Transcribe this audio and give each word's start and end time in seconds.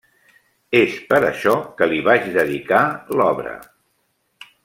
És 0.79 0.95
per 1.11 1.19
això 1.27 1.53
què 1.81 1.89
li 1.91 2.01
vaig 2.09 2.25
dedicar 2.39 2.83
l'obra. 3.21 3.55